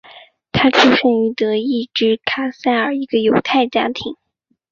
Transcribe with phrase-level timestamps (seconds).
[0.51, 4.15] 他出生于德意志卡塞尔一个犹太家庭。